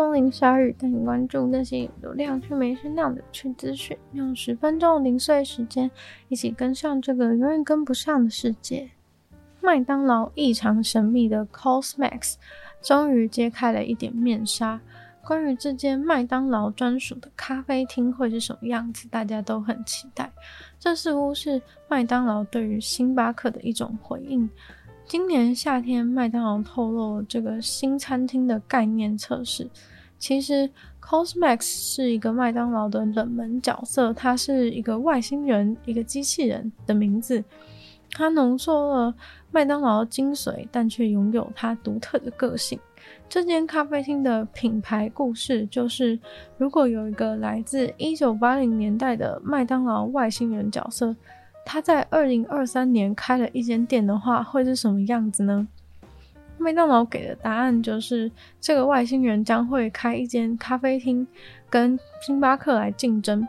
[0.00, 3.94] 光临鲨语，带你关注那些有流量却没声量的趣资讯。
[4.14, 5.90] 用十分钟零碎时间，
[6.28, 8.88] 一起跟上这个永远跟不上的世界。
[9.60, 12.36] 麦当劳异常神秘的 CosMax
[12.80, 14.80] 终于揭开了一点面纱。
[15.22, 20.32] 关于这间麦当劳专属的咖啡厅会是什么样子，大家都很期待。
[20.78, 24.48] 这似乎是麦当劳对于星巴克的一种回应。
[25.06, 29.68] 今年夏天，麦当劳透露了这个新餐厅的概念测试。
[30.20, 30.70] 其实
[31.02, 37.42] ，CosMax 是一个麦当劳的冷门角色，它是一个外星人、一个机器人的名字。
[38.12, 39.14] 它浓缩了
[39.50, 42.78] 麦当劳精髓，但却拥有它独特的个性。
[43.28, 46.20] 这间咖啡厅的品牌故事就是：
[46.58, 51.16] 如果有一个来自1980年代的麦当劳外星人角色。
[51.62, 55.68] 他在二零二三年开了一间店的话，会是什么样子呢？
[56.60, 61.26] 麦当劳给的答案就是，这个外星人将会开一间咖啡厅，
[61.70, 63.48] 跟星巴克来竞争。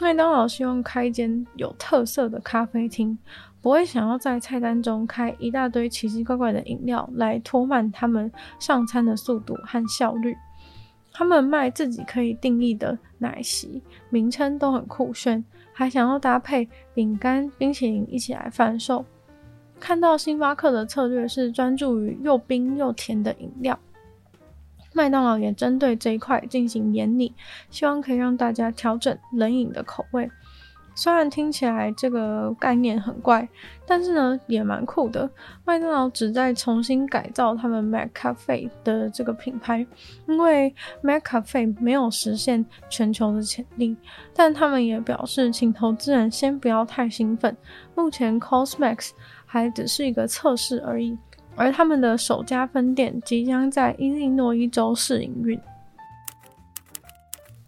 [0.00, 3.18] 麦当劳希望开一间有特色的咖啡厅，
[3.60, 10.34] 不会想要在菜单中开一大堆奇奇怪怪的饮料来拖慢他们上餐的速度和效率。
[11.12, 15.44] 他们卖自己可以定义的奶昔，名称都很酷炫。
[15.72, 19.04] 还想要搭配饼干、冰淇淋一起来贩售。
[19.78, 23.78] 看到星巴克的策略是专注于又冰又甜的饮料，
[24.92, 27.32] 麦当劳也针对这一块进行研拟，
[27.70, 30.30] 希望可以让大家调整冷饮的口味。
[30.98, 33.46] 虽然听起来这个概念很怪，
[33.86, 35.28] 但是呢也蛮酷的。
[35.62, 39.86] 麦当劳旨在重新改造他们 McCafe 的这个品牌，
[40.26, 43.94] 因为 McCafe 没有实现全球的潜力。
[44.32, 47.54] 但他们也表示，请投资人先不要太兴奋，
[47.94, 49.10] 目前 CosMax
[49.46, 51.16] 还只是一个测试而已，
[51.54, 55.58] 而他们的首家分店即将在伊利诺伊州试营运。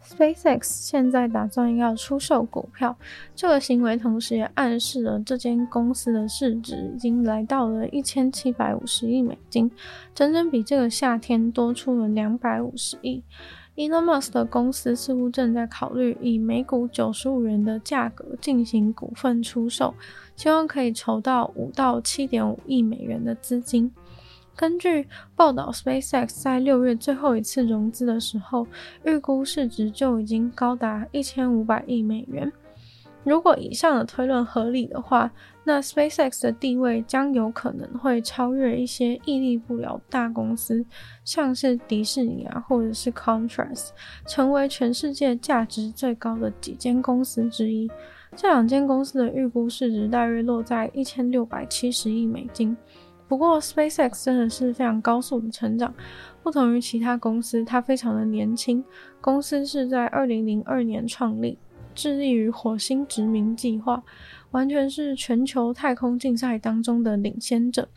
[0.02, 2.96] SpaceX 现在打算要出售股票，
[3.36, 9.70] 这个行为同时也暗示了这间公司的市值已经来到了一千七百五十亿美金，
[10.12, 13.22] 整整比这个夏天多出了两百五十亿。
[13.76, 19.94] Elon Musk 的公司似乎正在考虑以每股九十五元的价格进行股份出售，
[20.38, 23.92] 希望可以筹到五到七点五亿美元的资金。
[24.54, 28.64] 根据报道，SpaceX 在六月最后一次融资的时候，
[29.04, 32.52] 预估市值就已经高达一千五百亿美元。
[33.24, 35.28] 如果以上的推论合理的话，
[35.64, 40.86] 那 SpaceX 的地位将有可能会超越一些屹立不了大公司，
[41.24, 43.88] 像是迪士尼啊，或者是 Contrast，
[44.24, 47.90] 成为全世界价值最高的几间公司之一。
[48.40, 52.76] 这两间公司的预估市值大约落在一千六百七十亿美金。
[53.26, 55.92] 不过，SpaceX 真的是非常高速的成长，
[56.40, 58.82] 不同于其他公司，它非常的年轻。
[59.20, 61.58] 公司是在二零零二年创立，
[61.96, 64.00] 致力于火星殖民计划，
[64.52, 67.88] 完全是全球太空竞赛当中的领先者。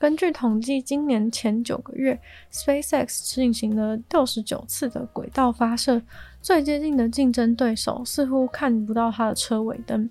[0.00, 2.18] 根据统计，今年前九个月
[2.50, 6.00] ，SpaceX 进行了六十九次的轨道发射，
[6.40, 10.08] 最接近的竞争对手似乎看不到它的车尾灯。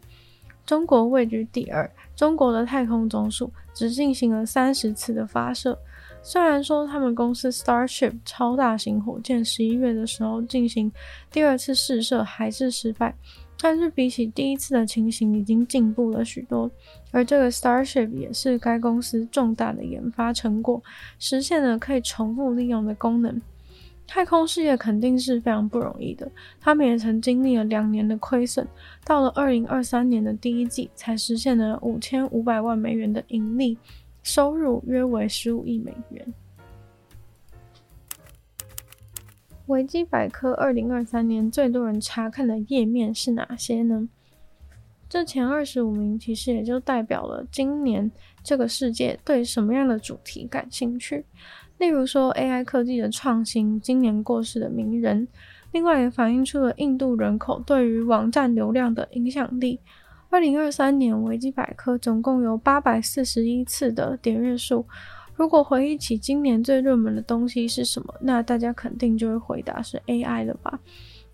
[0.64, 1.90] 中国位居第二。
[2.16, 5.76] 中国的太空总署只进行了三十次的发射。
[6.22, 10.92] 虽然说他们公司 Starship 超大型火箭十一月的时候进行
[11.32, 13.16] 第二次试射还是失败，
[13.62, 16.72] 但是比起第一次的情形已经进步了许多。
[17.12, 20.82] 而这个 Starship 也是该公司重大的研发成果，
[21.18, 23.42] 实现了可以重复利用的功能。
[24.08, 28.68] 太空事业肯定是非常不容易的，他们也曾经历了两年的亏损，
[29.06, 33.78] 到了二零二三年的第一季才实现了五千五百万美元的盈利，
[34.24, 36.34] 收入约为十五亿美元。
[39.70, 44.10] 维基百科二零二三年最多人查看的页面是哪些呢？
[45.08, 48.12] 这前二十五名其实也就代表了今年
[48.44, 51.24] 这个世界对什么样的主题感兴趣。
[51.78, 55.28] 例如说，AI 科技的创新，今年过世的名人，
[55.72, 59.80] 另外也反映出了印度人口对于网站流量的影响力。
[60.32, 64.88] 二零二三年，维基百科总共有八百四十一次的点阅数。
[65.40, 70.78] 如果回忆起今年最热门的东西是什么，那大家肯定就会回答是 AI 了吧？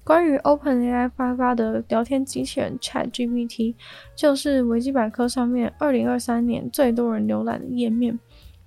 [0.04, 3.74] 关于 OpenAI 发发的聊天机器人 ChatGPT，
[4.16, 8.20] 就是维基百科上面二零二三年最多人浏览的页面。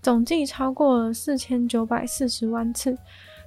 [0.03, 2.99] 总计超过了四千九百四十万次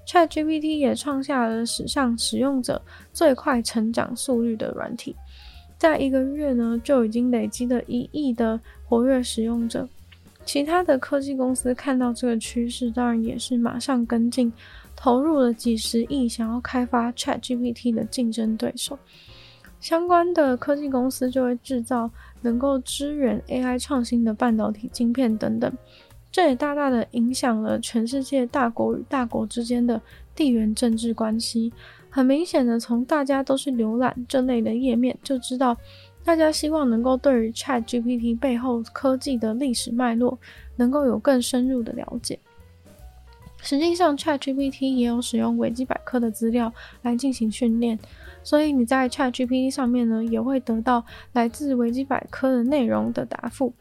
[0.07, 5.13] ，ChatGPT 也创下了史上使用者最快成长速率的软体，
[5.77, 9.85] 在一个月呢就已经累积了一亿的活跃使用者。
[10.43, 14.51] 其他的科技公司看到这个趋势，当然也是马上跟进，
[14.95, 18.97] 投入了几十亿，想要开发 ChatGPT 的竞争对手。
[19.79, 22.09] 相关的科技公司就会制造
[22.41, 25.71] 能够支援 AI 创新的半导体晶片等等，
[26.31, 30.01] 这也大大的影响了全世界大国与大国之间的
[30.35, 31.71] 地缘政治关系。
[32.09, 35.77] 很明显的，从大家都是浏览这类的页面就知道。
[36.23, 40.37] 大家希望能够对于 ChatGPT 背后科技的历史脉络
[40.75, 42.39] 能够有更深入的了解。
[43.63, 46.73] 实际上，ChatGPT 也有使用维基百科的资料
[47.03, 47.99] 来进行训练，
[48.43, 51.03] 所以你在 ChatGPT 上面呢，也会得到
[51.33, 53.73] 来自维基百科的内容的答复。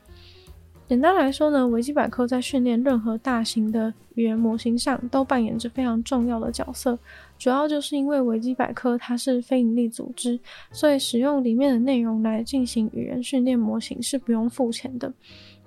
[0.91, 6.99] 简单来说呢，维基百科在训练任何大型的语言模型上都扮演着非常重要的角色。
[7.39, 10.37] 主要就是因为维基百科它是非营利组织，
[10.73, 15.13] 所以使用里面的内容来进行语言训练模型是不用付钱的。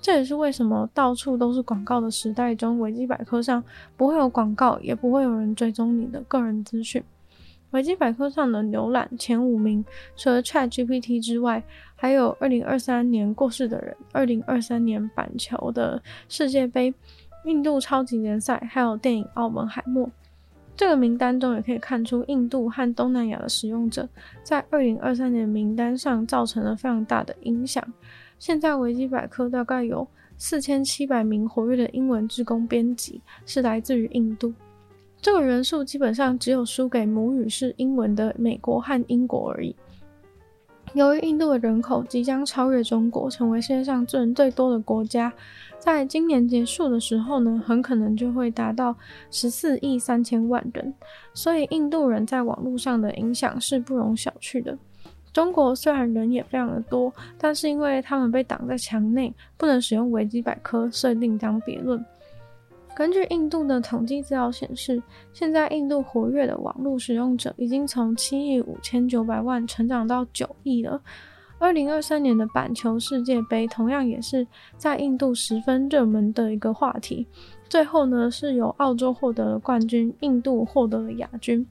[0.01, 3.63] 这也是为什么到处都是广告的时代中，维基百科上
[3.95, 7.01] 不会有广告，也不会有人追踪你的个人资讯。
[7.73, 9.83] 维基百科上的浏览前五名，
[10.15, 11.63] 除了 ChatGPT 之外，
[11.95, 16.93] 还有二零二三年过世的人、二零二三年板球的世界杯、
[17.45, 20.05] 印度超级联赛，还有电影《澳门海默》。
[20.77, 24.07] 这个名单中也可以看出，印度和东南亚的使用者
[24.43, 27.83] 在二零二三年名单上造成了非常大的影响。
[28.37, 34.53] 现在维基百科大概有四千七百名活跃的英文职工编辑，是来自于印度。
[35.23, 39.73] 这个人数基本上只有输给母语是英文的美国和英国而已。
[40.93, 45.31] 由于印度的人口即将超越中国，成为世界上人最多的国家，
[45.79, 48.93] 在今年结束的时候呢，很可能就会达到
[49.31, 50.93] 十四亿三千万人。
[51.33, 54.77] 所以，印度人在网络上的影响是不容小觑的。
[55.31, 62.05] 中国虽然人也非常的多，但是因为他们被挡在墙内，不能使用维基百科，所以另当别论。
[62.95, 65.01] 根据印度的统计资料显示，
[65.33, 71.01] 现在印度活跃的网络使用者已经从七亿五千九百万成长到九亿了。
[71.57, 74.45] 二零二三年的板球世界杯同样也是
[74.77, 77.25] 在印度十分热门的一个话题。
[77.67, 81.65] 最后呢，是由澳洲获得了冠军，印度获得了亚军。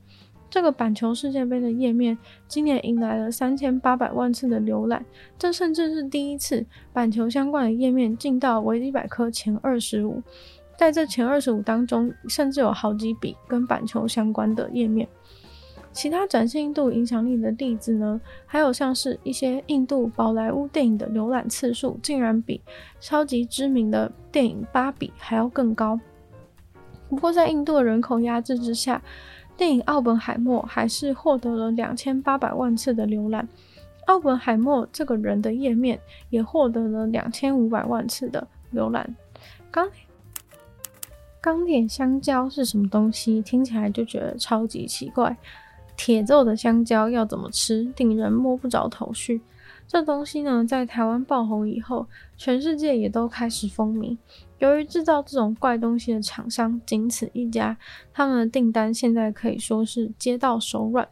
[0.50, 5.04] 这个板球世界杯的页面今年迎来了三千八百万次的浏览，
[5.38, 10.22] 这甚至是第一次板球相关的页面进到维基百科前二十五。
[10.76, 15.06] 在这前二十五当中，甚至有好几笔跟板球相关的页面。
[15.92, 22.60] 其他展现印度影响力的例子呢，还有像是一些印度宝莱坞电影的浏览次数，竟然比
[22.98, 26.00] 超级知名的电影《芭比》还要更高。
[27.10, 29.02] 不过，在印度的人口压制之下，
[29.54, 33.46] 电影《奥本海默》还是获得了两千八百万次的浏览。
[34.06, 39.14] 奥本海默这个人的页面也获得了两千五百万次的浏览。
[39.70, 39.86] 刚。
[41.42, 43.42] 钢铁香蕉是什么东西？
[43.42, 45.36] 听起来就觉得超级奇怪。
[45.96, 49.40] 铁做的香蕉要怎么吃，令人摸不着头绪。
[49.88, 52.06] 这东西呢，在台湾爆红以后，
[52.36, 54.16] 全世界也都开始风靡。
[54.60, 57.76] 由于制造这种怪东西的厂商仅此一家，
[58.12, 61.08] 他们的订单现在可以说是接到手软。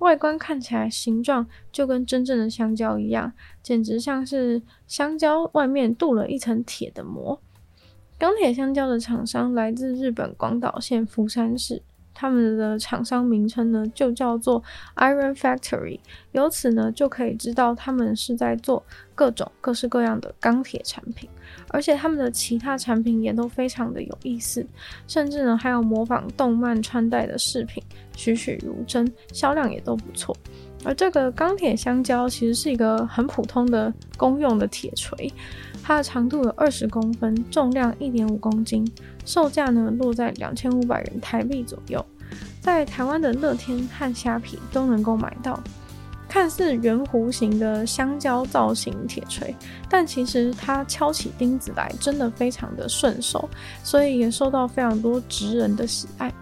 [0.00, 3.32] 外观看起来形状就跟真正的香蕉一样，
[3.62, 7.40] 简直像是香蕉外面镀了一层铁的膜。
[8.22, 11.82] 钢铁香蕉的厂商来自日本广岛县福山市，
[12.14, 14.62] 他们的厂商名称呢就叫做
[14.94, 15.98] Iron Factory，
[16.30, 18.80] 由此呢就可以知道他们是在做
[19.12, 21.28] 各种各式各样的钢铁产品，
[21.70, 24.64] 而且他们的其他产品也都非常的有意思，
[25.08, 27.82] 甚至呢还有模仿动漫穿戴的饰品，
[28.14, 30.32] 栩栩如生，销量也都不错。
[30.84, 35.32] 而这个钢铁香蕉其实是一个很普通的公用的铁锤。
[35.82, 38.88] 它的长度有二十公分，重量一点五公斤，
[39.24, 42.04] 售价呢落在两千五百元台币左右，
[42.60, 45.58] 在台湾的乐天和虾皮都能够买到。
[46.28, 49.54] 看似圆弧形的香蕉造型铁锤，
[49.90, 53.46] 但其实它敲起钉子来真的非常的顺手，
[53.84, 56.32] 所以也受到非常多职人的喜爱。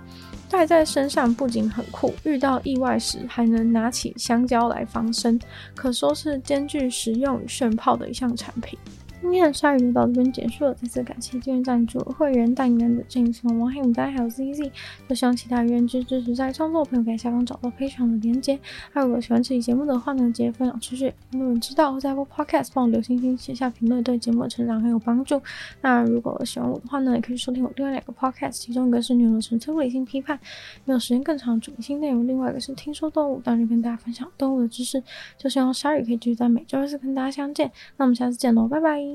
[0.51, 5.39] 戴在身上不仅很酷，遇到意外时还能拿起香蕉来防身，
[5.77, 8.77] 可说是兼具实用与炫炮的一项产品。
[9.21, 14.71] 今天的鲨鱼就到这边结束了，再次感谢今天赞助会员大银的赠送王黑牡丹还有 ZZ，
[15.09, 18.59] 就希望其他愿意支持在创作的朋友可以下方找到非常的连接。
[18.93, 21.93] 那如果喜欢这期节目的话呢，记得分享出去，让人知道。
[21.93, 25.41] 或在 Apple Podcast 帮我留星星，写下评论，对节目的成长很有帮助。
[25.81, 30.39] 那如果喜欢我的话呢，也可以收听我另外两个 Podcast，其中一个是女友的纯粹理性批判，
[30.85, 35.03] 没有时间更长主题性内容；另外一个是听说动物，当然跟大家分享动物的知识。
[35.37, 37.71] 就希望鲨鱼可以继续在每周二四跟大家相见。
[37.97, 39.10] 那我们下次见喽，拜拜。